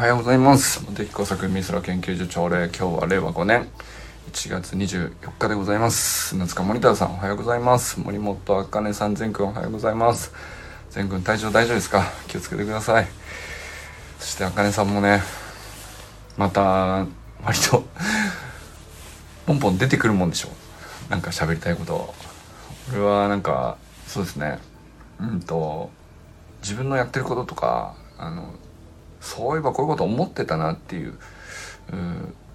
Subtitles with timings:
[0.00, 0.82] はようございます。
[0.82, 3.68] 茂木工作美空研究所朝礼今日は令和5年。
[4.32, 6.34] 1月24日でございます。
[6.38, 8.00] 夏塚森田さんおはようございます。
[8.00, 10.32] 森本あかねさん全くんおはようございます。
[10.88, 12.02] 全くん体調大丈夫ですか？
[12.28, 13.08] 気をつけてください。
[14.18, 15.20] そしてあかねさんもね
[16.38, 17.04] また
[17.44, 17.84] 割と
[19.44, 20.48] ポンポン出てくるもんでしょ
[21.10, 22.14] なんか喋りたいこと
[22.90, 23.76] 俺はなんか
[24.06, 24.60] そうですね。
[25.20, 25.90] うんと
[26.62, 28.54] 自分のやってることとかあの
[29.20, 31.14] そういえばこういうこと思ってたなっていう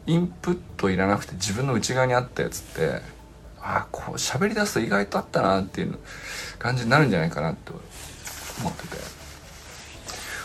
[0.08, 3.02] インプットいらなくて自分の内側にあったやつって
[3.62, 5.98] ああこう喋り出すと意外とあったなっていう
[6.60, 7.74] 感じになるんじゃないかなと
[8.62, 9.26] 思ってて。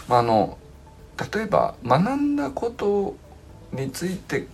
[0.09, 0.59] まああの
[1.33, 3.15] 例えば学んだこと
[3.73, 4.47] について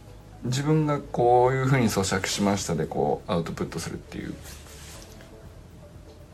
[0.45, 4.35] 自分がこういうふうに咀嚼しましたでこうアウトプットするっていう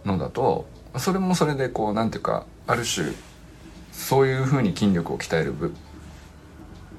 [0.04, 0.66] のだと
[0.98, 3.12] それもそれでこうなんていうかある種
[3.92, 5.54] そういうふうに筋力を鍛える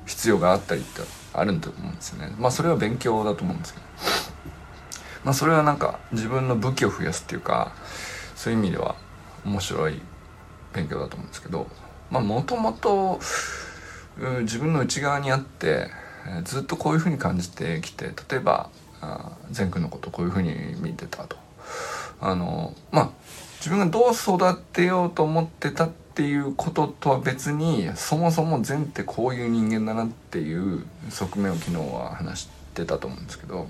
[0.06, 1.02] 必要があったりって
[1.34, 2.34] あるんと思うんですよね。
[2.38, 3.86] まあそれは勉強だと思うんですけど
[5.26, 7.74] まあそれはなんか自分の武器を増やすっていうか
[8.36, 8.96] そういう意味では
[9.46, 10.00] 面白い
[10.74, 11.68] 勉強だと思うんですけど
[12.12, 13.20] まあもともと
[14.42, 15.90] 自分の内側にあって
[16.44, 18.70] ずっとこういうふうに感じてきて例えば
[19.52, 21.38] 善くんのことこういうふうに見てたと。
[22.22, 23.10] あのまあ
[23.64, 33.70] 自分がどう育てようと思ってたっていうこととは別にそもそも善ってこういう人間だなっていう側面を昨日は話してたと思うんですけど。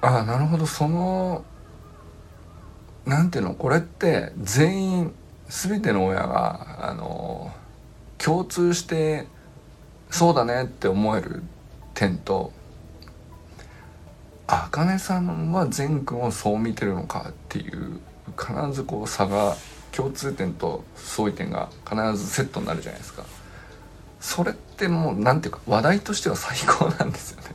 [0.00, 0.66] ああなるほど。
[0.66, 1.44] その
[3.06, 3.54] なんていうの？
[3.54, 5.14] これって全員
[5.48, 7.52] 全ての親があの
[8.18, 9.28] 共通して
[10.10, 11.44] そうだねって思える
[11.94, 12.52] 点と
[14.50, 18.00] あかねさんは善くんをそう見てるのかっていう
[18.36, 19.54] 必ずこう差が
[19.92, 23.24] 共通点と相違点が必ずセットになるじゃないですか。
[24.20, 27.48] それってもう何ていうか話題としては最高なんですよね。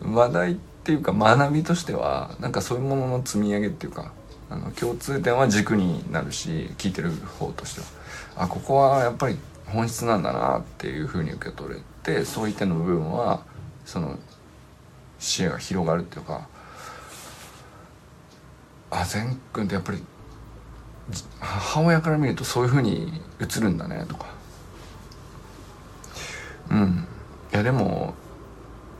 [0.14, 4.12] 話題っていうか学びとしてはなんかそういうものの積み上げっていうか
[4.48, 7.86] あの共通点は軸になるし聞いてる方としては。
[8.44, 13.42] あここはやっぱり本質なんだなっていうふうに受け取れてそういったの部分は
[13.84, 14.18] その
[15.18, 16.48] 視野が広がるっていうか
[18.90, 20.02] あ善くんってやっぱり
[21.40, 24.26] 母親から見るとそういうふうに映るんだねとか。
[26.70, 27.06] うん。
[27.52, 28.14] いやでも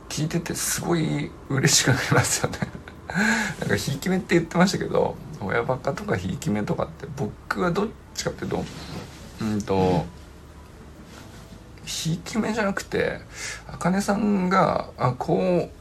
[0.09, 2.57] 聞いててすごい嬉しくなりますよね。
[3.59, 8.65] なんかひいき目って言ってましたけど親バカとかひいき目とかって僕はどっちかっていうと
[9.41, 10.05] うんと
[11.85, 13.21] ひいき目じゃなくて
[13.67, 15.78] あかねさんがあこう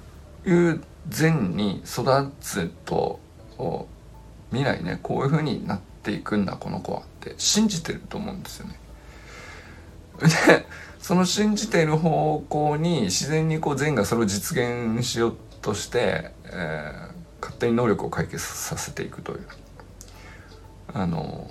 [0.49, 3.21] いう善に育つと
[4.51, 8.79] 未来ねこういう風になっていくんだこの子はって信じてると思うんですよね。
[10.21, 10.67] で
[10.99, 19.47] その信じてる方向に自然にこう善がそれを実現しようとして、えー、勝手に能力を解決させていくという
[20.93, 21.49] あの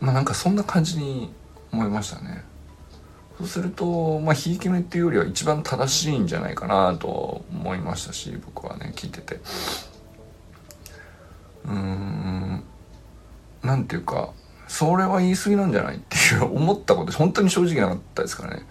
[0.00, 1.32] まあなんかそんな感じに
[1.72, 2.44] 思いましたね。
[3.40, 9.40] そうするとまあひいき目っていうよりは一番正しいんじゃないかなと思いましたし僕はね聞いてて。
[11.64, 12.64] うん
[13.62, 14.30] なんていうか
[14.66, 18.66] それは言い過ぎなんじゃないっていう 思ったこと本当に正直なかったですからね。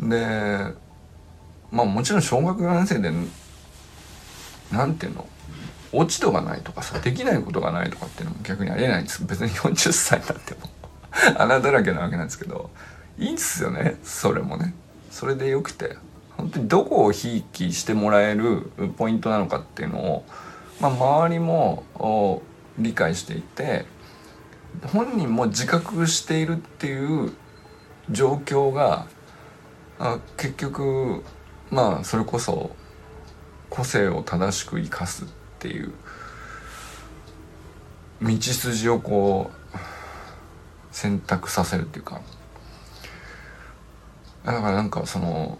[0.00, 0.74] で
[1.70, 3.12] まあもちろん小学4年生で
[4.70, 5.28] なんていうの
[5.92, 9.24] 落ち度がないとかさできないことがないとかっていうのも逆にありえないんです。
[9.24, 10.70] 別に40歳になっても
[11.38, 12.70] 穴だらけなわけなんですけど。
[13.18, 14.74] いいっすよねそれもね。
[15.10, 15.96] それでよくて。
[16.36, 20.24] 本当にどこをひいきしてもらえるポイントなのかっていうのを、
[20.80, 22.42] まあ、周りも
[22.78, 23.86] 理解していて
[24.92, 27.32] 本人も自覚しているっていう
[28.10, 29.06] 状況が
[29.98, 31.22] あ結局
[31.70, 32.74] まあそれこそ
[33.70, 35.28] 個性を正しく生かすっ
[35.60, 35.92] ていう
[38.22, 39.78] 道筋をこう
[40.90, 42.20] 選択させるっていうか
[44.44, 45.58] だからなんかその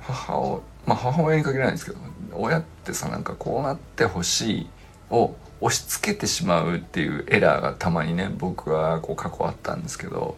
[0.00, 1.98] 母をまあ母親に限らないんですけど
[2.34, 4.66] 親ってさなんかこうなってほしい
[5.10, 10.36] を押し付けてしまうっていうエラーがたまにね僕はこう過去あったんですけど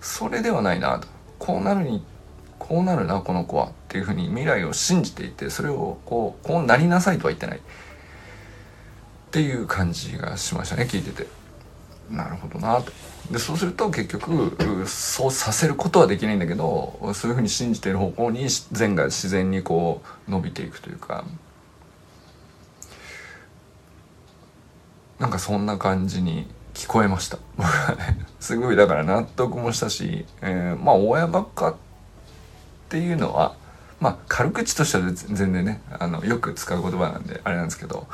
[0.00, 1.08] それではないなと
[1.38, 2.04] こうなるに
[2.58, 7.60] こうなるなこの子はっていうふうに未来を信じていてそれをこうこうなりなさいとは言ってないっ
[9.30, 11.26] ていう感じがしましたね聞いてて
[12.10, 12.92] なるほどなと。
[13.30, 21.24] でそうすると結局そうさせることはできないんだけどそういうふうに信じてる方向に善が自然にこう伸びていくというか。
[25.18, 27.38] なんかそんな感じに聞こえました。
[28.40, 31.76] すごいだから納得もしたし、えー、まあ親バカっ
[32.88, 33.54] ていうのは
[34.00, 38.06] まあ軽口としては全然ねあのよく使う言葉なんであれなんですけど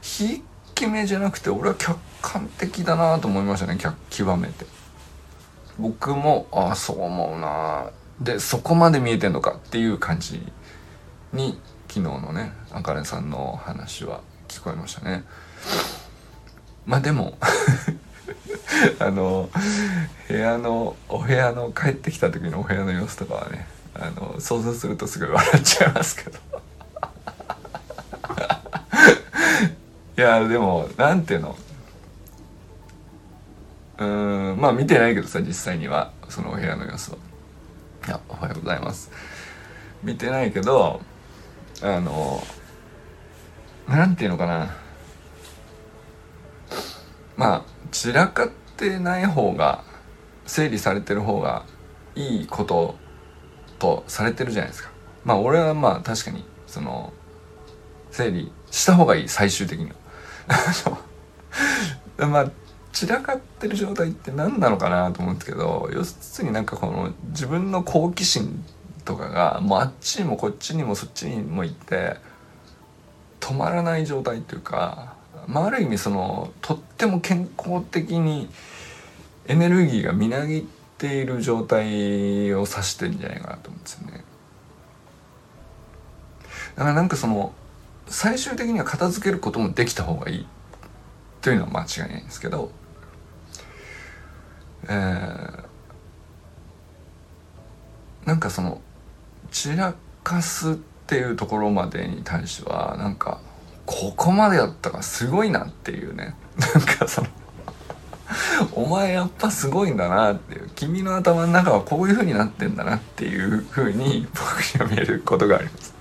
[0.00, 0.42] ひ
[0.74, 3.78] き目じゃなくて俺は客観的だなと思いましたね
[4.10, 4.66] 極めて
[5.78, 7.90] 僕もああそう思うな
[8.20, 10.40] でそこまで見えてんのかっていう感じ
[11.32, 15.24] に昨日のねあかねさんの話は聞こえましたね
[16.86, 17.38] まあでも
[18.98, 19.48] あの
[20.28, 26.38] 部屋のお部屋の帰ってきた時のお部屋の様子とかはねあの想像するとすごい笑っちゃいますけど
[30.16, 31.56] いやでもなんていうの？
[33.98, 37.18] うんまあ見てないけどさ実際にはそのお部屋の様子は
[38.06, 39.10] いやおはようございます。
[40.02, 41.00] 見てないけど
[41.82, 42.42] あの
[43.88, 44.76] なんていうのかな。
[47.36, 49.82] まあ散らかってない方が
[50.46, 51.64] 整理されてる方が
[52.14, 52.94] いいこと
[53.80, 54.90] とされてるじゃないですか。
[55.24, 57.12] まあ俺はまあ確かにその
[58.12, 59.96] 整理した方がいい最終的には。
[62.18, 62.50] まあ
[62.92, 68.64] 散らかってる状態って何なのかなと思うんですけど要するになんかこの自分の好奇心
[69.04, 72.16] とかがもうあっちにもこっちにもそっちにも行って
[73.40, 75.14] 止まらない状態っていうか、
[75.46, 78.48] まあ、ある意味そのとっても健康的に
[79.46, 80.64] エネルギーがみなぎっ
[80.96, 84.24] ている状態を指してるんじゃないかなと思うんですよね。
[86.76, 87.52] だからなんかその
[88.06, 90.46] 最終的には片付けることもできた方がいい。
[91.40, 92.70] というのは間違いないんですけど。
[94.86, 95.64] えー、
[98.26, 98.80] なんかその
[99.50, 103.40] 散らかすっていうところまでに対してはなんか
[103.86, 106.34] ここまでやったかすごいなっていうね。
[106.74, 107.28] なんかその
[108.72, 110.70] お前やっぱすごいんだなっていう。
[110.74, 115.93] 君の頭の中はこういう風になってんだなっていう風に僕には見えることがあります。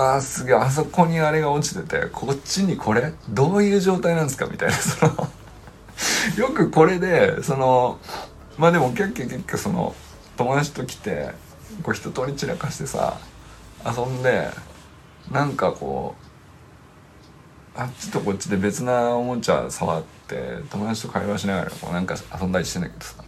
[0.00, 0.56] あーすげえ。
[0.56, 3.12] あそこにあれが落ちててこっちにこれ？
[3.28, 4.46] どういう状態なんですか？
[4.46, 4.74] みたいな。
[4.74, 5.28] その
[6.38, 7.98] よくこれでその
[8.56, 9.94] まあでも結局結局その
[10.36, 11.32] 友達と来て
[11.82, 13.18] こう一通り散らかしてさ
[13.84, 14.48] 遊んで
[15.30, 16.14] なんかこ
[17.76, 23.24] うあっちとこっちで別なおもちゃ触って友達と会話しながらこうなんか遊んだりしてんだけどさ。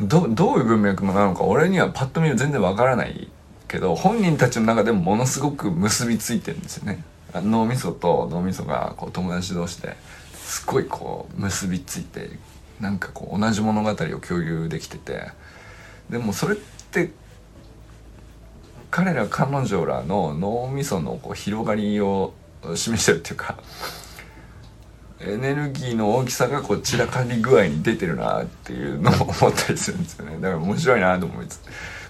[0.00, 3.28] どどういう文脈なのか俺にはパッと見は全然わからない
[3.68, 7.04] けど本人たちの中でもものすごく結びついてるんですよね。
[7.34, 9.96] 脳みそと脳みそがこう友達同士で
[10.34, 12.30] すごいこう結びついて
[12.80, 15.28] なんかこう同じ物語を共有できてて
[16.08, 16.58] でもそれっ
[16.90, 17.12] て
[18.90, 22.32] 彼ら彼女らの脳みそのこう広がりを
[22.74, 23.58] 示してるっていうか
[25.22, 30.36] エネルギーの大きさがこう散らかり具合に出てるなっていうのを思ったりするんですよね。
[30.40, 31.60] だから面白いなと思いつつ、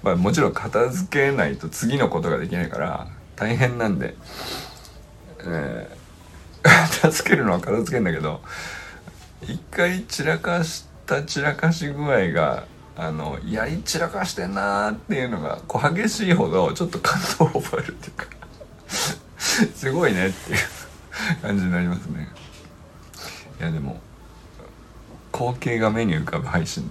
[0.03, 4.15] まあ、もちろん片付けないと次のことができないから大変なんで、
[5.41, 6.63] えー、
[7.01, 8.41] 片付けるのは片付けんだけど
[9.43, 12.65] 一回散らかした散らかし具合が
[12.97, 18.27] あのやり散らかしてんなーっていうのがこう激しいほどちょっと感動を覚えるっていうか
[19.75, 20.59] すごいねっていう
[21.43, 22.29] 感じになりますね。
[23.61, 24.01] いやでも
[25.33, 26.83] 光景が目に浮かぶ配信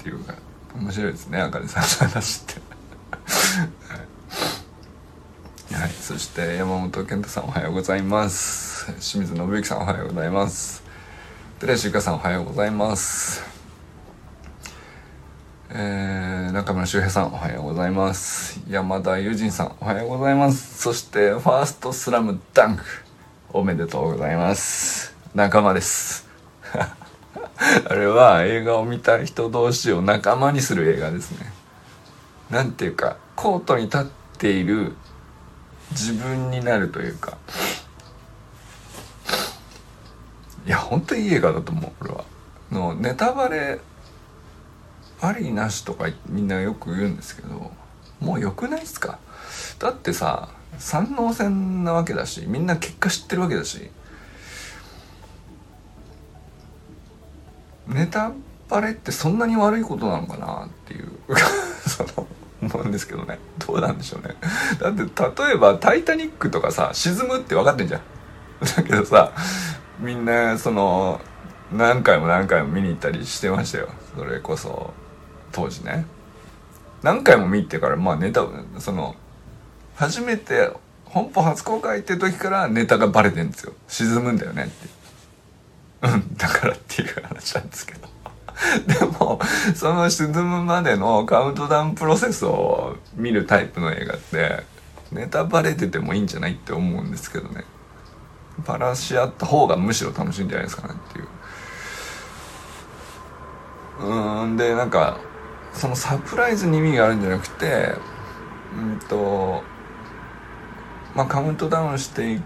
[0.00, 0.34] っていうか
[0.76, 2.60] 面白いですねあかねさんの話って。
[5.74, 8.86] はい、そして山本健太さんおはようございます。
[9.00, 10.82] 清水信之さんおはようございます。
[11.58, 13.42] 寺石ゆかさんおはようございます。
[15.70, 18.60] えー、中村修平さんおはようございます。
[18.68, 20.78] 山田友人さんおはようございます。
[20.78, 22.82] そしてファーストスラムダンク
[23.54, 25.01] おめでとうございます。
[25.34, 26.28] 仲間です。
[27.88, 31.50] あれは映画を見た人同士を仲間にする映画ですね。
[32.50, 34.04] なんていうかコートに立っ
[34.36, 34.94] ている
[35.92, 37.38] 自分になるというか。
[40.66, 42.24] いや本当にいい映画だと思うこれは。
[42.70, 43.80] のネタバレ
[45.20, 47.70] ありなしとかみんなよく言うんですけど
[48.20, 49.18] もう良くないっすか？
[49.78, 53.90] だってさ三能戦なわけだしみんな結果知ってるわけだし。
[57.86, 58.32] ネタ
[58.68, 61.10] バレってそんなに悪いことなのかなっていう。
[61.88, 62.26] その
[62.62, 63.38] 思うんですけどね。
[63.66, 64.36] どうなんでしょうね。
[64.78, 65.02] だって
[65.46, 68.00] 例えば「タイタニック」とかさ沈むって分かってんじゃん。
[68.76, 69.32] だけどさ
[69.98, 71.20] みんなその
[71.72, 73.88] 何回も何回も見に行ったりしてましたよ。
[74.16, 74.94] それこそ
[75.50, 76.06] 当時ね。
[77.02, 78.46] 何回も見てからまあネタ
[78.78, 79.16] その
[79.96, 80.70] 初めて
[81.04, 83.72] 本邦初公開って時からネタがバレてんですよ。
[83.88, 85.01] 沈むんだよねって。
[86.02, 88.12] うんだからっていう話なんですけど。
[88.86, 89.40] でも
[89.74, 94.62] その沈むまでのカウントダウンプロセスを見るタイプの映画って
[95.10, 97.64] ネタバレててもいいんじゃないって思うんですけどね。
[98.66, 101.28] バラし合った方がむしろ楽しいんじゃないですかねっていう。
[104.00, 105.18] うんでなんか
[105.72, 107.94] そのサプライズに意味があるんじゃなくて
[108.76, 109.62] うんと
[111.14, 112.40] まあカウントダウンしてい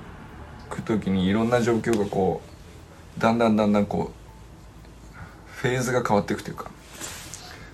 [0.68, 2.55] く時にいろんな状況がこう
[3.18, 4.26] だんだんだんだんこう
[5.52, 6.70] フェーズが変わっていくというか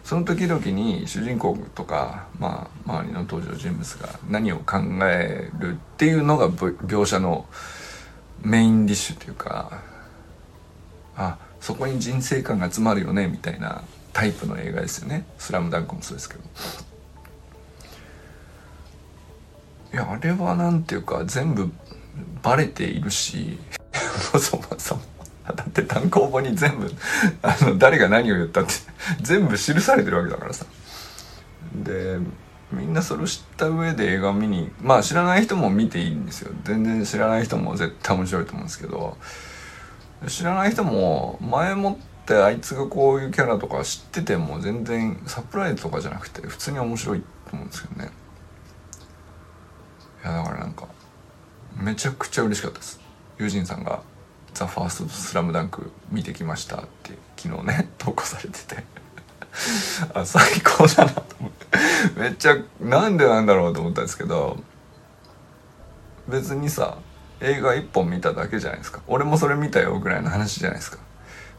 [0.04, 7.46] その時々に主人公とか、まあ、周りの登場人物が何を考えるっていうのが描写の
[8.42, 9.82] メインディッシュというか
[11.16, 16.42] あそこに人生観が詰まるよねみたいなタイプの映画ですよね「スラムダンクもそうですけど。
[19.92, 21.70] いやあれはなんていうか全部
[22.42, 23.58] バレているし
[24.40, 25.11] そもそも。
[25.54, 26.92] だって単行本に全部
[27.42, 28.74] あの誰が何を言ったって
[29.22, 30.66] 全部記されてるわけだからさ。
[31.74, 32.18] で
[32.70, 36.52] みんなそれを知った上で映画見にまあ知らない人も見ていいんですよ。
[36.64, 39.16] 全然知らない人も絶対面白いと思うんですけど。
[40.28, 48.10] 知らない人も前もってあいつがこういうキャラとか知ってても全然サプライズとかじゃなくて普通に面白いと思うんですけどね。
[50.24, 50.86] いやだからなんか
[51.76, 53.00] めちゃくちゃ嬉しかったです。
[53.38, 54.02] 友人さんが
[54.54, 58.84] 「ザ・ファーストスラムダンク見てきました」って昨日ね 投稿されてて。
[60.14, 61.66] あ最高だなと思って。
[62.18, 64.62] めっちゃなんでなんだろうと思ったんですけど
[66.26, 66.96] 別にさ
[67.40, 69.00] 映画一本見ただけじゃないですか。
[69.06, 70.98] 俺もそれ見たよぐらいの話じゃないですか。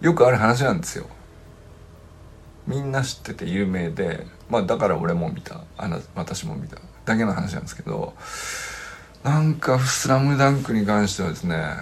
[0.02, 1.06] よくある話なんですよ。
[2.66, 5.62] みんな知ってて有名でまあだから俺も見た。
[5.78, 6.78] あの私も見た。
[7.06, 8.14] だけの話なんですけど
[9.24, 11.76] なんか「スラムダンクに関してはですね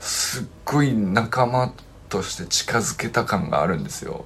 [0.00, 1.72] すっごい仲間
[2.08, 4.24] として近づけた感があるんですよ。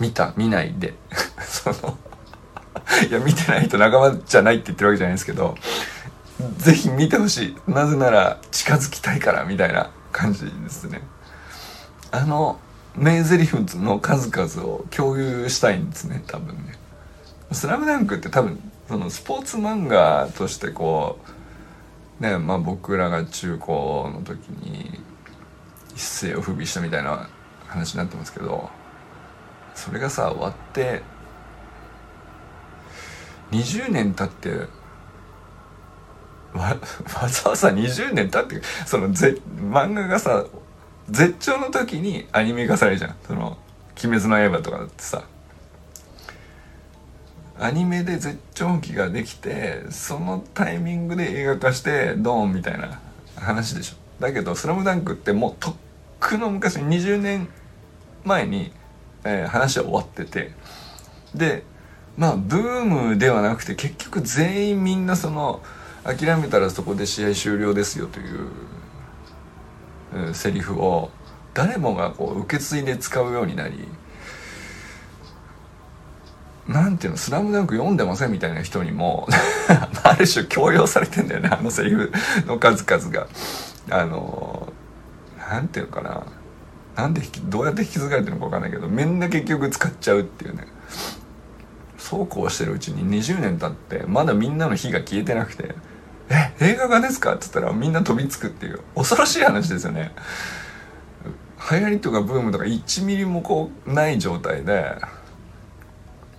[0.00, 0.94] 見た見ないで。
[1.46, 1.98] その
[3.08, 5.56] いや見てないと仲間じゃないって言ってるわけじゃないですけど
[6.56, 7.70] ぜひ見てほしい。
[7.70, 11.02] なぜなら近づきたいからみたいな感じですね。
[12.10, 12.58] あの
[12.96, 16.74] 名台詞の数々を共有したいんですね多分ね
[17.52, 21.37] 「スラムダンクって多分そのスポーツ漫画としてこう
[22.20, 25.00] ねまあ僕らが中高の時に
[25.94, 27.28] 一世を風靡したみたいな
[27.66, 28.70] 話になってますけど
[29.74, 31.02] それがさ終わって
[33.50, 34.66] 20年経って
[36.52, 36.76] わ
[37.20, 40.44] わざわざ20年経ってそのぜ漫画がさ
[41.10, 43.16] 絶頂の時にアニメ化されるじゃん。
[43.26, 43.56] その
[44.04, 45.22] 「鬼滅の刃」とかだってさ。
[47.60, 53.00] アニメで絶頂期ができてそのタイミングで映画化してドーンみたいな
[53.36, 53.96] 話でしょ。
[54.20, 55.74] だけど「スラムダンクってもうとっ
[56.20, 57.48] くの昔20年
[58.24, 58.72] 前に、
[59.24, 60.52] えー、話は終わってて。
[61.34, 61.64] で
[62.16, 65.62] まあブームではなくて結局全員みんなその
[66.04, 68.48] 諦めたらそこで試合終了ですよという、
[70.14, 71.10] うん、セリフを
[71.54, 73.86] 誰もがこう受け継いで使うようになり
[76.68, 79.26] なんていうの「スラムダンク読んでませんみたいな人にも
[80.04, 82.12] ある種強要されてんだよねあのセリフ
[82.46, 83.26] の数々が。
[83.90, 84.72] あの
[85.50, 86.22] なんていうのかな
[86.94, 90.66] なんでどうやって引き継がれてるのか分かんないけどみんな結局使っちゃうっていうね
[91.96, 95.74] そうこうしてるうちに20年経ってまだみんなの火が消えてなくて
[96.28, 100.12] 「え映画化ですか?」っつったらみんな飛びつくっていう恐ろしい話ですよね。
[101.70, 104.96] 流行りとかブームとか1ミリもこうない状態で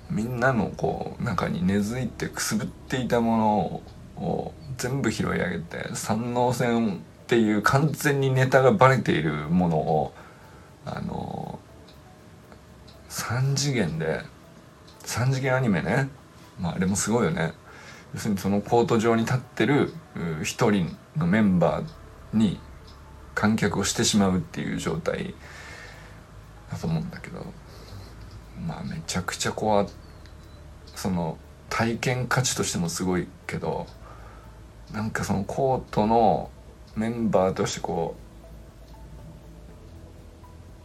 [0.10, 3.82] みんなのこう中に根付いてくすぶっていたもの
[4.26, 10.14] を全部拾い上げて三能線っていう完全にネタがバレているものを
[10.86, 11.60] あの
[13.10, 14.22] 3次元で
[15.04, 16.10] 3次元アニメね、
[16.60, 17.54] まあ、あれもすごいよね。
[18.14, 19.94] 要するにそのコート上に立ってる
[20.44, 22.60] 一人のメンバーに
[23.36, 25.36] 観客をしてしまうっていう状態
[26.72, 27.46] だと思うんだけど。
[28.66, 29.90] まあめちゃくちゃこう
[30.96, 31.38] その
[31.70, 33.86] 体験価値としてもすごいけど
[34.92, 36.50] なんかそのコートの
[36.96, 38.16] メンバーとしてこ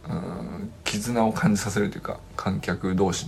[0.07, 3.25] ううん絆を感じさせるというか観客同士。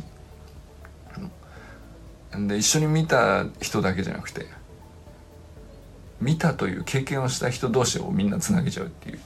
[2.35, 2.47] に。
[2.47, 4.45] で一緒に見た人だけじゃなくて
[6.21, 9.19] 見たという経験をした人同士をみんなつなげちゃうっていう。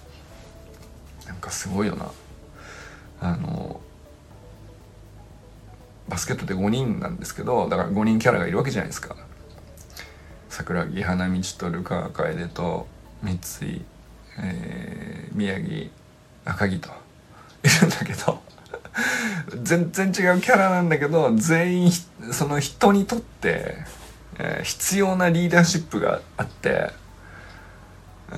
[1.27, 2.11] なんかすごいよな。
[3.21, 3.79] あの
[6.21, 9.15] バスケットで5人なんですけどだから5人キャラがいるわけじゃないですか。
[10.49, 12.85] 桜木花道とルカ楓と
[13.23, 13.81] 三井、
[14.37, 15.89] えー、宮城
[16.45, 16.89] 赤城と
[17.63, 18.39] いるんだけど
[19.63, 21.91] 全然違うキャラなんだけど全員
[22.31, 23.77] その人にとって、
[24.37, 26.91] えー、必要なリーダーシップがあって、
[28.31, 28.35] え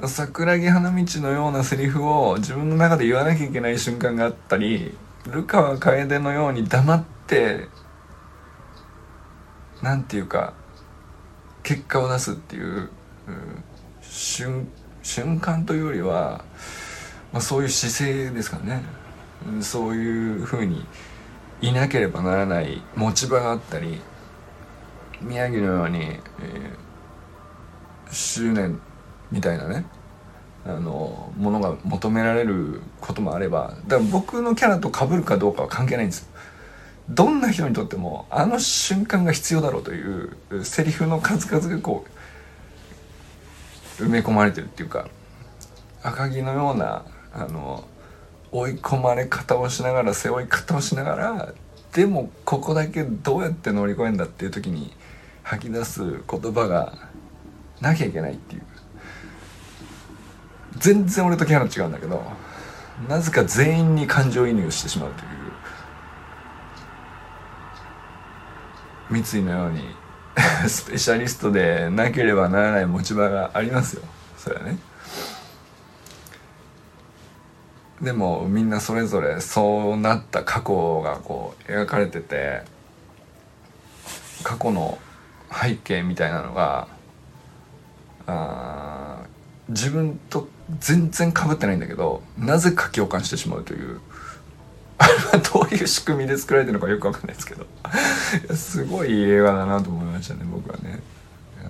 [0.00, 4.96] ー、桜木花道のようなセリフを自分の中で言わなきゃいけない瞬間があったり
[5.32, 7.68] 流川楓のように黙って
[9.82, 10.54] なんていうか
[11.62, 12.90] 結果を出すっていう、
[13.26, 13.64] うん、
[14.00, 14.68] 瞬
[15.02, 16.44] 瞬間というよりは、
[17.32, 18.82] まあ、そういう姿勢ですかね、
[19.46, 20.84] うん、そういうふうに
[21.60, 24.00] いなければならない持ち場があったり
[25.20, 28.80] 宮城のように、えー、執念
[29.30, 29.84] みたいなね
[30.66, 36.22] あのものが求められることもあればだから僕のキャラと被るかどうかは関係ないんです。
[36.22, 36.26] よ
[37.08, 42.04] どんな人にとってもあの瞬間が必要だろうというセリフの数々がこ
[43.98, 45.08] う埋め込まれてるっていうか
[46.02, 47.84] 赤城のようなあの
[48.52, 51.54] 追い込まれ方をしながら背負い方をしながら
[51.94, 54.92] でもここだけどうやって乗り越えんだっていう時に
[55.42, 56.92] 吐き出す言葉が
[57.80, 58.62] なきゃいけないっていう。
[60.76, 62.22] 全然俺とキャラ違うんだけど
[63.08, 65.38] なぜか全員に感情移入してしまうという
[69.10, 69.82] 三井のように
[70.68, 74.02] スペシャリストでなければならない持ち場がありますよ。
[74.36, 74.78] それはね。
[78.00, 82.62] でもみんなそれぞれそうなった過去がこう描かれてて
[84.44, 84.98] 過去の
[85.50, 86.86] 背景みたいなのが
[88.28, 89.24] あ
[89.68, 90.46] 自分と
[90.80, 94.00] 全然かぶってないんだけどなぜか共感してしまうという
[94.98, 97.66] あれはどういう仕組みで作られてるのかよくわかんないですけど
[98.54, 101.00] すごい映画だなと思いましたね僕はね。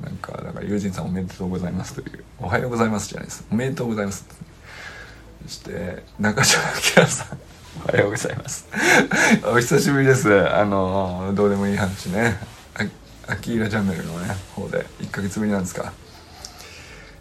[0.03, 3.45] なんかだから友人さんおめでとうございますというおはようございますじゃないです。
[3.51, 4.27] おめでとうございます。
[5.45, 6.63] そして中島
[6.97, 7.39] 明さん。
[7.85, 8.67] おはようございます。
[9.45, 10.49] お久しぶりです。
[10.51, 12.39] あのどうでもいい話ね。
[13.27, 15.93] アキーラチャンネルのね方で1ヶ月ぶりなんですか。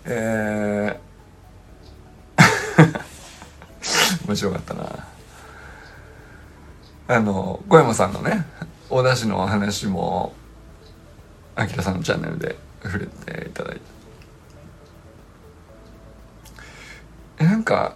[0.05, 1.06] えー
[4.27, 5.07] 面白かったな。
[7.09, 8.45] あの小山さんのね
[8.89, 10.33] お出汁のお話も
[11.55, 13.81] あきらさんのチャンネルで触れていただいて。
[17.39, 17.95] えなんか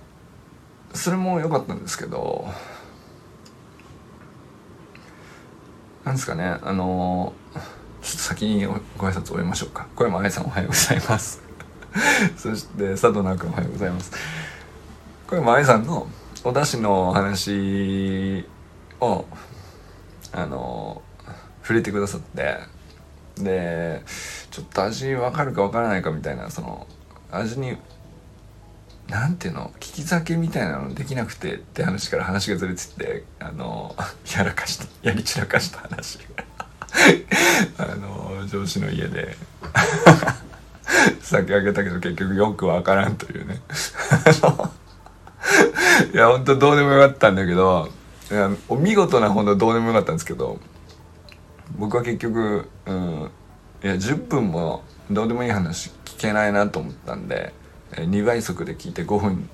[0.93, 2.47] それも良かったんですけど
[6.05, 9.87] なんですかねあのちょっと先にご挨拶終えましょうか。
[9.95, 11.41] 小山愛さんおはようございます。
[12.37, 14.11] そして佐藤直君おはようございます。
[15.27, 16.07] 小山愛さんの
[16.43, 18.45] お出汁の話
[18.99, 19.25] を
[20.31, 21.01] あの
[21.61, 22.57] 触れてくださって
[23.35, 24.01] で
[24.49, 26.87] ちょっと味分かるか分からないかみたいなその
[27.31, 27.77] 味に
[29.07, 33.95] なんていうの利き酒みたいなのできなくてって話から話がずれててあの
[34.35, 36.19] やらかしたやり散らかした話
[37.77, 39.35] あの上司の家で。
[41.21, 43.61] 酒あげたけど結局よく分からんというね。
[46.13, 47.89] いやほんとどうでもよかったんだけど
[48.31, 50.59] いやお見事なほどどうでもよかったんですけど
[51.77, 53.31] 僕は結局、うん、
[53.83, 57.53] いや10分もどうでもいい話聞けないなと思ったんで
[57.91, 59.49] 2倍速で聞いて5分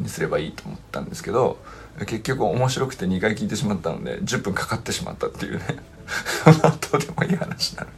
[0.00, 1.58] にすればいいと思ったんですけど
[2.00, 5.64] 結局面白くて2回聞いてしまったので10分かかってしまったっていうね。
[6.92, 7.96] どうでもいい話なのに。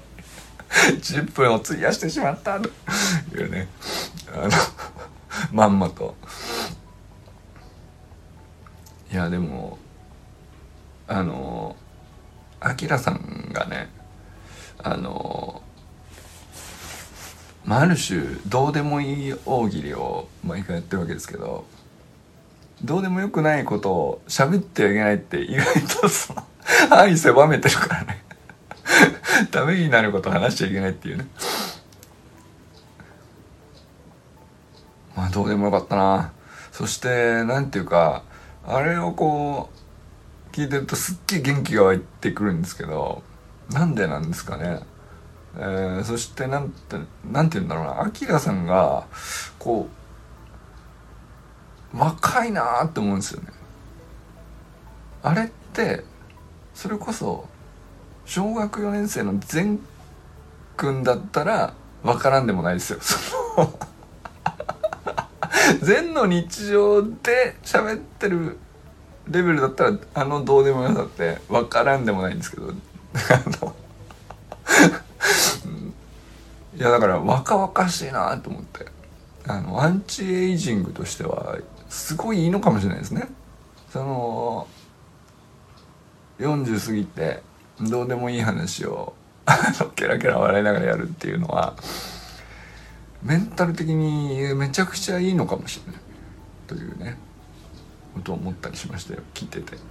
[1.00, 2.68] 10分を費やしてしまったと
[3.34, 3.68] いうね。
[4.32, 4.50] あの
[5.52, 6.14] まんまと。
[9.12, 9.78] いやでも
[11.06, 11.76] あの
[12.60, 13.88] アキラさんがね
[14.82, 15.62] あの
[17.64, 21.66] まあ、ある種どうでもいい大喜利を毎回やってるわけですけど
[22.82, 25.64] どうでもよくないことを喋ってはいけないって意外
[26.00, 26.42] とその
[26.88, 28.24] 範囲狭めてるからね。
[29.50, 31.26] ダメになること話しちゃいけないっていうね。
[35.16, 36.32] まあどうでもよかったな。
[36.72, 38.22] そしてなんていうか
[38.70, 39.70] あれをこ
[40.52, 43.22] う聞いてるとすっげえ元気が湧いてくるんですけど
[43.70, 44.80] なんでなんですかね。
[45.56, 46.96] えー、そしてなんて
[47.30, 48.02] なんて言うんだろうな。
[48.02, 49.06] アキラさんが
[49.58, 49.88] こ
[51.94, 53.48] う若いなーって思うんですよね。
[55.22, 56.04] あれって
[56.74, 57.48] それこそ
[58.26, 59.80] 小学4年生の善
[60.76, 62.98] くんだったら分からんでもないですよ。
[63.00, 63.16] 善
[63.56, 63.87] の
[65.82, 68.58] 禅の日常で喋ってる
[69.28, 72.72] レベルだったらあのどうでもよさって分からんでもないんですけど。
[76.76, 78.86] いやだから若々しいなと思って。
[79.48, 81.56] あのアンチエイジングとしては
[81.88, 83.28] すごいいいのかもしれないですね。
[83.90, 84.66] その
[86.38, 87.42] 40過ぎて
[87.80, 89.14] どうでもいい話を
[89.96, 91.74] ケラケラ笑いながらやるっていうのは
[93.22, 96.00] メンタル的にめちゃくちゃいいのかもしれない。
[96.66, 97.16] というね。
[98.14, 99.20] ことを思ったりしましたよ。
[99.34, 99.76] 聞いてて。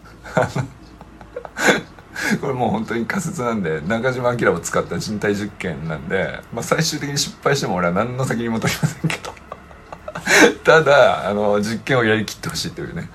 [2.41, 9.33] これもう本当に仮説なんで中島明を使った人体実験なんで、まあ、最終的に失敗しても俺は何の責任も取りませんけど。
[10.63, 13.09] ただあの実験をやりきってほしいというね。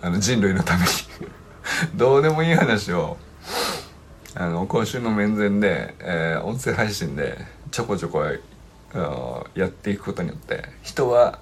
[0.00, 0.88] あの人類のために。
[1.96, 3.16] どうでもいい話を
[4.34, 7.38] あの今週の面前で、えー、音声配信で
[7.70, 8.24] ちょこちょこ
[9.54, 11.38] やっていくことによって人は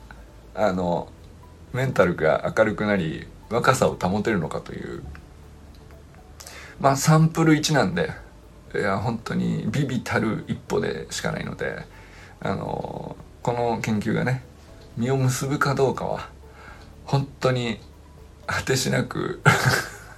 [0.54, 1.08] あの
[1.72, 5.02] メンタルが明るくなり若さを保てるのかという
[6.80, 8.10] まあサンプル1なんで
[8.74, 11.84] いや本当にビビたる一歩でしかないので
[12.40, 14.42] あのこの研究がね
[14.96, 16.28] 実を結ぶかどうかは
[17.04, 17.78] 本当に
[18.46, 19.42] 果てしなく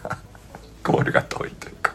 [0.84, 1.94] ゴールが遠いというか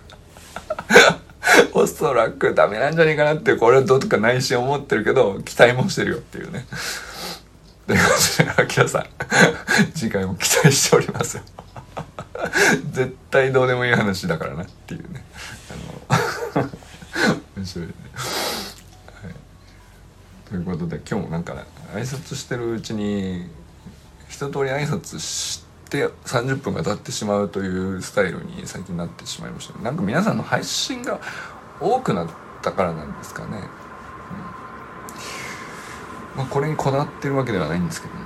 [1.79, 6.65] おそらくダメなんじゃねえかなってこれはどうとか内心思ってるけど期待もしてるよっていうね。
[7.87, 9.05] ということでアキラさん。
[9.95, 11.43] 次回も期待しておりますよ。
[12.91, 15.23] 絶対どうでもいい話だからなっていうね。
[16.55, 16.69] あの
[17.55, 17.93] 面白いね、
[19.23, 21.55] はい、ということで今日もなんか
[21.93, 23.49] 挨拶してるうちに
[24.27, 31.19] 一通り挨拶して30分が経ってしまうというスタイルに最近なってしまいました、ね、なんか皆さんの配信が
[31.79, 32.27] 多くなっ
[32.61, 33.59] たからなんですかね、う
[36.35, 36.37] ん。
[36.37, 38.23] まあ、これにこだわってるわけではないんですけど、あの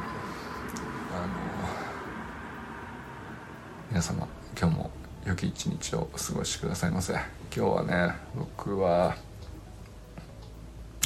[3.89, 4.27] 皆様
[4.59, 4.91] 今日も
[5.25, 7.13] 良き一日をお過ごしくださいませ。
[7.13, 9.15] 今日はね僕は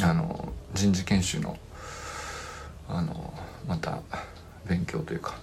[0.02, 1.58] あの人事研修の
[2.88, 3.34] あの
[3.68, 4.00] また
[4.66, 5.36] 勉強というか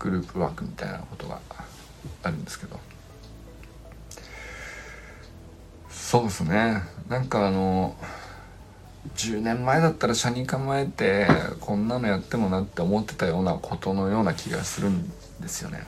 [0.00, 1.38] グループワークみたいなことが
[2.24, 2.80] あるんですけど。
[6.04, 7.96] そうですねなんかあの
[9.16, 11.26] 10年前だったら社に構えて
[11.60, 15.08] こんなのやってもなって思ってたようなことのような気がするん
[15.40, 15.86] ですよね。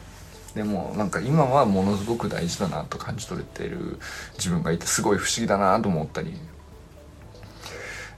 [0.55, 3.99] でもなんか今はものすごく大事だなと感じ取れてる
[4.39, 6.33] 自分がいてすごい不思議だなと思ったり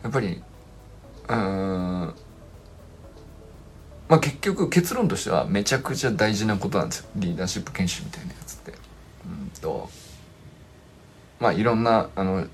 [0.05, 0.41] やっぱり
[1.29, 2.15] うーん
[4.09, 8.71] まあ結局結論としてはめちゃくちゃ大事なことなんですよリーダーシップ研修みたいなやつって。
[8.71, 9.91] うんと
[11.41, 12.47] まあいろんなあの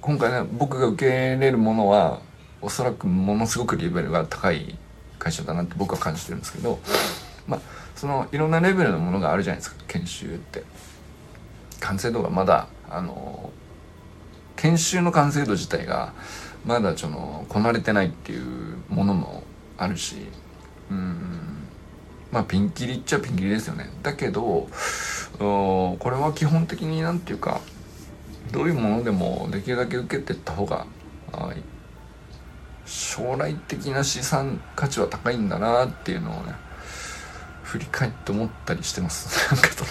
[0.00, 2.20] 今回ね僕が受け入れるものは
[2.60, 4.76] おそらくものすごくレベルが高い
[5.18, 6.78] 会社だなって僕は感じてるんですけど
[7.46, 7.60] まあ
[7.94, 10.62] そのいろんなレベルのものがあるじゃないですか研修って。
[11.84, 13.50] 完成度がまだあの
[14.56, 16.14] 研修の完成度自体が
[16.64, 19.42] まだそのこなれてないっていうものも
[19.76, 20.16] あるし
[20.90, 21.63] うん。
[22.34, 23.88] まあピンキリっちゃピンキリですよね。
[24.02, 24.68] だけど
[25.38, 27.60] これは基本的になんていうか
[28.50, 30.84] どういうものでもできるだけ受けてった方が
[32.84, 36.54] 将来的な資産価値は高いんだなっていうのをね
[37.62, 39.48] 振り返って思ったりしてます。
[39.54, 39.84] なんかと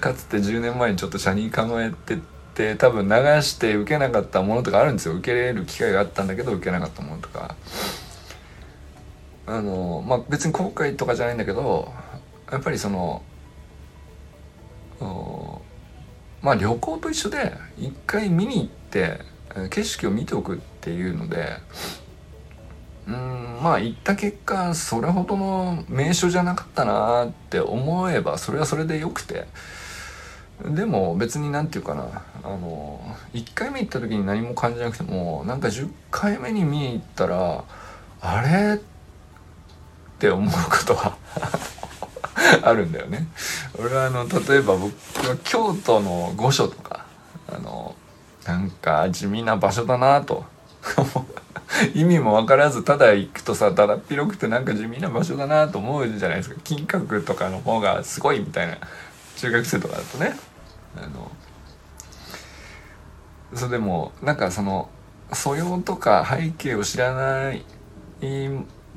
[0.00, 2.18] かつて10年前にちょっと社に考えて
[2.54, 5.14] て多分流して受けなかったものとかあるんですよ。
[5.14, 7.54] 受けれる機会があったんだけど受けなかったものとか。
[9.50, 11.92] あのまあ別に後悔とかじゃないんだけど
[12.50, 13.22] やっぱりその
[16.42, 19.18] まあ旅行と一緒で一回見に行って
[19.70, 21.48] 景色を見ておくっていうので
[23.08, 29.46] うんまあ行った結果それほどの名所じゃなかったなって思えばそれはそれでよくて。
[30.62, 33.00] でも別に何て言うかなあの
[33.32, 37.64] 1回目行った時に何も感じなくてもなんか10回目に見に行ったら
[38.20, 38.78] あれ？
[40.20, 41.16] って思うことは
[42.62, 43.26] あるんだよね。
[43.78, 44.92] 俺はあの例えば僕
[45.26, 47.06] は京都の御所とか
[47.48, 47.96] あの
[48.44, 50.44] なんか地味な場所だなと。
[51.94, 56.56] 意味も分からずただ行くとさだだっ広くてなんか地味な場所だなと思うじゃないですか。
[56.64, 58.76] 金閣とかの方がすごいみたいな
[59.36, 60.36] 中学生とかだとね。
[60.96, 61.30] あの
[63.54, 64.90] それでもなんかその
[65.32, 67.64] 素養とか背景を知らない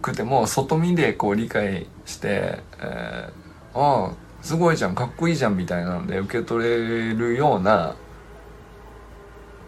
[0.04, 4.14] くても外見でこう理解して、えー、ああ
[4.44, 7.96] すごいじゃんかっこいいじゃんみたいなので受け取れるような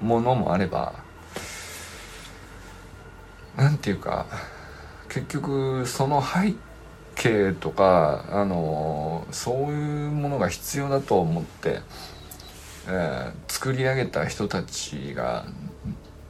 [0.01, 0.93] ものもあれば
[3.55, 4.25] なんていうか
[5.07, 6.53] 結局その背
[7.15, 11.79] 景とかあのそういうものが必要だと思って、
[12.89, 15.45] えー、作り上げた人たちが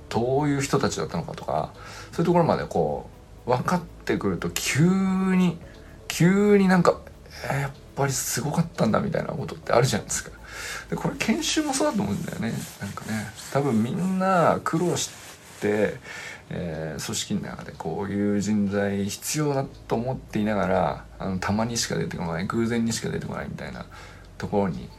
[0.09, 1.73] どういう人たちだったのかとか
[2.11, 3.09] そういうところまでこ
[3.47, 4.85] う分かってくると急
[5.35, 5.57] に
[6.07, 7.01] 急になんか、
[7.49, 10.31] えー、やっぱりすごかったんだみたいなことってあるじゃないですか。
[10.89, 12.53] でこれ研修もそうだと思うんだよね。
[12.79, 15.09] なんかね多分みんな苦労し
[15.59, 15.97] て、
[16.49, 23.85] えー、組織の中でこういう人材必要だと思っていながらあのたまにしか出てこない偶然にしか出てこないみたいな
[24.37, 24.89] ところに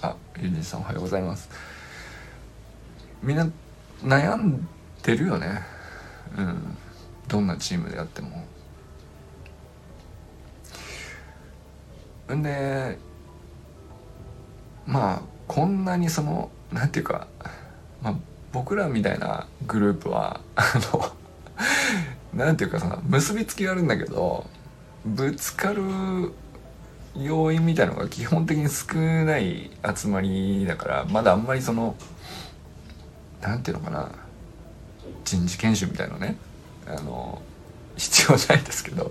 [0.00, 1.50] あユージンさんおはようございます。
[3.22, 3.46] みんな
[4.02, 4.66] 悩ん
[5.02, 5.62] でるよね。
[6.38, 6.76] うん。
[7.30, 8.44] どんなチームであっても。
[12.34, 12.98] んで
[14.86, 17.26] まあこんなにそのなんていうか、
[18.02, 18.14] まあ、
[18.52, 21.12] 僕らみたいなグループはあの
[22.44, 24.46] なんていうかさ結びつきがあるんだけど
[25.04, 25.82] ぶつかる
[27.16, 31.96] 要因みたいのが基本的に少ない集まりだからまだあんまりその
[33.40, 34.12] なんていうのかな
[35.24, 36.36] 人事研修みたいのね。
[36.96, 37.40] あの
[37.96, 39.10] 必要ないですけど。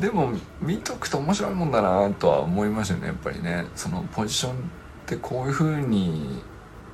[0.00, 3.66] でも見とくと面白いもんだなとは思いましたよねやっぱりね。
[3.76, 4.56] そのポジションっ
[5.06, 6.42] てこういうふうに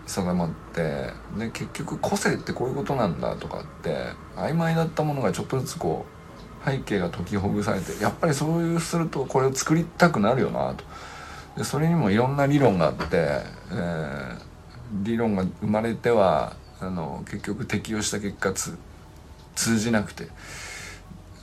[0.07, 6.05] 定まってで結局個性ってこういうことなんだとかって曖昧だったものがちょっとずつこ
[6.65, 10.85] う背景が解きほぐされてやっぱりそういうするとこれを作りたくなるよなと。
[11.57, 14.37] でそれにもいろんな理論があって、えー、
[15.03, 18.77] 理論が生まれてはあの結局適用した結果つ
[19.55, 20.29] 通じなくて。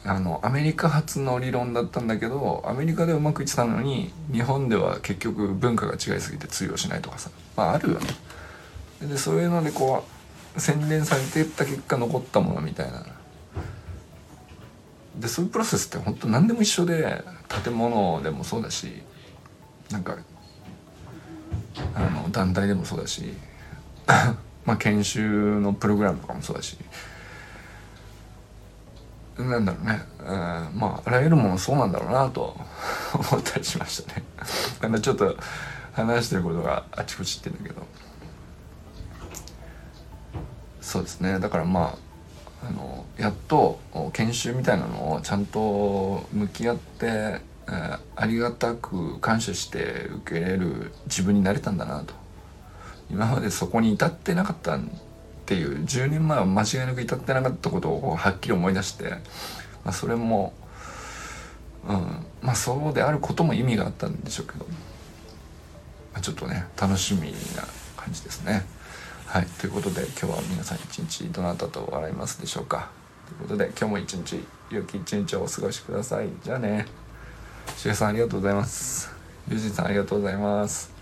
[0.10, 7.30] あのアメリカ発の理論だったんだけどアメリカでうまくいってたのに日本では結局文化が違いすぎて通用しないとかさ。
[7.58, 8.08] まああるよね。
[9.02, 10.06] でそういうのでこ
[10.56, 13.06] う洗練されていった結果残ったものみたいな。
[15.20, 17.24] でそういうプロセスって本当何でも一緒で
[17.64, 19.02] 建物でもそうだし
[19.92, 20.18] なんか
[21.96, 23.34] あの団体でもそうだし
[24.64, 26.78] まあ研修のプログラムとかもそうだし
[29.38, 32.56] なんだろうね、えー、まああらゆるものそうなんだろうなと
[33.14, 34.24] 思ったりしましたね。
[34.82, 35.36] なんかちょっと
[35.94, 37.86] 話してることがあちこちってんだけど。
[40.82, 41.40] そうですね。
[41.40, 41.98] だからま
[42.64, 43.80] ああのやっと
[44.14, 52.14] 研修みたいなのをちゃんと向き合って、えー、ありがたく感謝して受け入れる自分になれたんだなと。
[53.10, 54.90] 今までそこに至ってなかったん
[55.48, 59.12] っていう10年前は間違いなく至ってなかったことをはっきり思い出して、
[59.86, 60.52] まあ、それも、
[61.88, 64.74] うん、まあそうであることも意味があったんでしょうけど、ま
[66.16, 67.64] あ、ちょっとね楽しみな
[67.96, 68.66] 感じですね。
[69.26, 72.90] はいということで今日は皆さん一日どなたと笑いますでしょうか。
[73.28, 76.28] ということで今日も一日良き一日をお過ごしください。
[76.44, 76.86] じゃあね。
[77.78, 79.10] しげさんありがとうございます。
[79.50, 80.97] ゆうじさんありがとうございます。